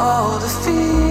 [0.00, 1.07] what I'm rolling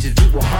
[0.00, 0.59] savages, we will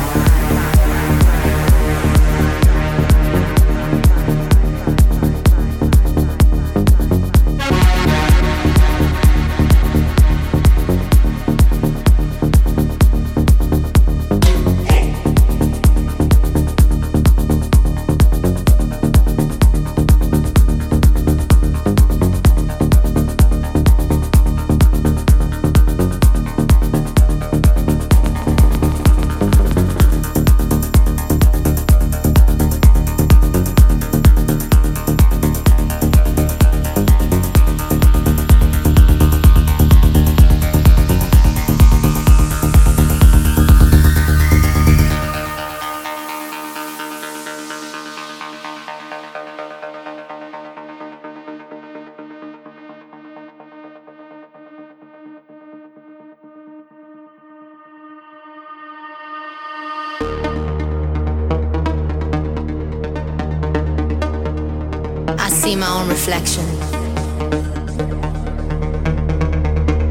[65.61, 66.65] see my own reflection,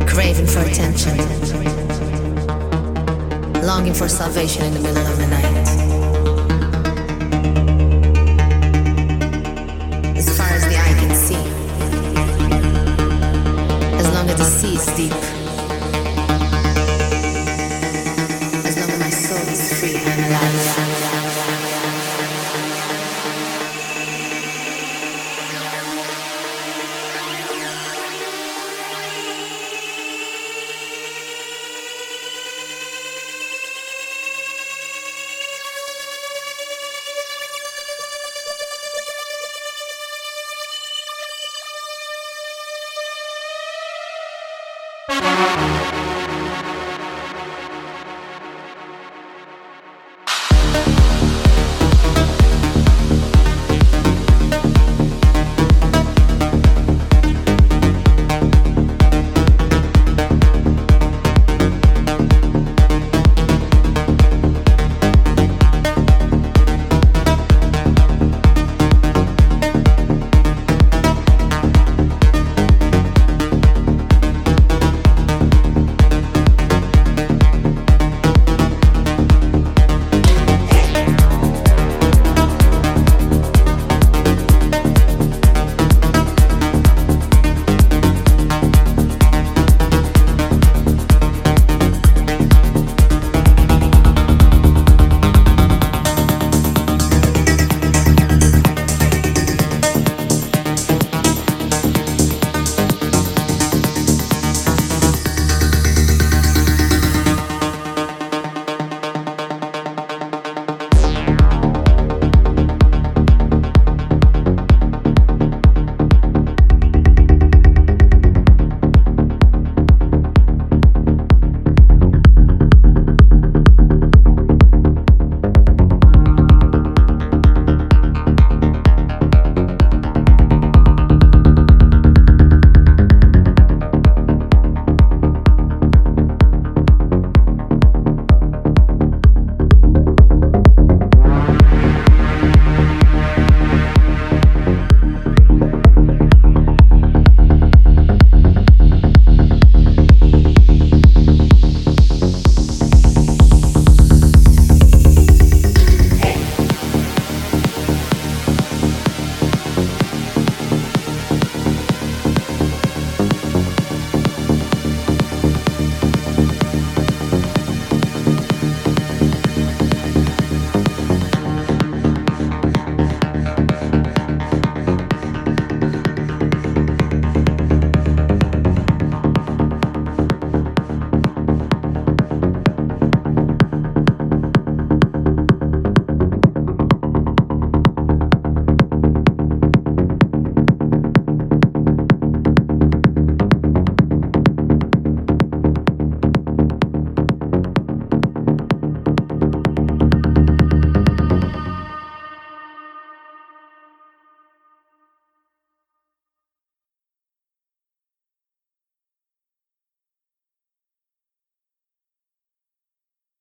[0.06, 1.16] craving for attention,
[3.66, 5.44] longing for salvation in the middle of the night.
[10.16, 11.44] As far as the eye can see,
[13.98, 15.29] as long as the sea is deep.